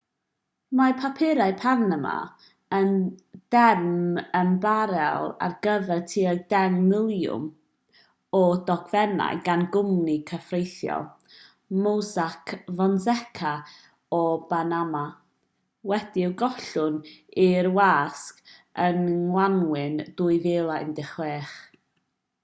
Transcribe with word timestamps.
mae 0.77 0.93
papurau 1.01 1.51
panama 1.63 2.13
yn 2.77 2.87
derm 3.55 3.83
ymbarél 4.39 5.27
ar 5.47 5.51
gyfer 5.67 6.01
tua 6.13 6.31
deng 6.53 6.79
miliwn 6.87 7.43
o 8.39 8.39
ddogfennau 8.69 9.43
gan 9.49 9.65
gwmni 9.75 10.15
cyfreithiol 10.31 11.05
mossack 11.83 12.53
fonseca 12.79 13.53
o 14.21 14.21
banama 14.53 15.05
wedi'u 15.91 16.31
gollwng 16.45 16.99
i'r 17.45 17.73
wasg 17.81 18.41
yng 18.89 19.05
ngwanwyn 19.13 20.01
2016 20.23 21.55